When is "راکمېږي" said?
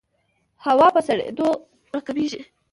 1.93-2.41